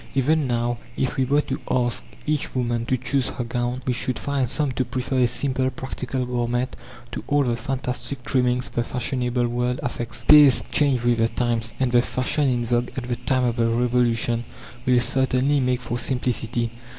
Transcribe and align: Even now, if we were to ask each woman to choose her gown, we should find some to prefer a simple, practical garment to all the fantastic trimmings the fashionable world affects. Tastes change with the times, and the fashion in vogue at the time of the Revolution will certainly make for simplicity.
Even 0.15 0.47
now, 0.47 0.77
if 0.97 1.15
we 1.15 1.25
were 1.25 1.41
to 1.41 1.61
ask 1.69 2.03
each 2.25 2.55
woman 2.55 2.87
to 2.87 2.97
choose 2.97 3.29
her 3.29 3.43
gown, 3.43 3.83
we 3.85 3.93
should 3.93 4.17
find 4.17 4.49
some 4.49 4.71
to 4.71 4.83
prefer 4.83 5.19
a 5.19 5.27
simple, 5.27 5.69
practical 5.69 6.25
garment 6.25 6.75
to 7.11 7.23
all 7.27 7.43
the 7.43 7.55
fantastic 7.55 8.23
trimmings 8.23 8.69
the 8.69 8.83
fashionable 8.83 9.47
world 9.47 9.79
affects. 9.83 10.23
Tastes 10.27 10.63
change 10.71 11.03
with 11.03 11.19
the 11.19 11.27
times, 11.27 11.71
and 11.79 11.91
the 11.91 12.01
fashion 12.01 12.49
in 12.49 12.65
vogue 12.65 12.89
at 12.97 13.07
the 13.09 13.15
time 13.15 13.43
of 13.43 13.57
the 13.57 13.69
Revolution 13.69 14.43
will 14.87 14.99
certainly 14.99 15.59
make 15.59 15.81
for 15.81 15.99
simplicity. 15.99 16.71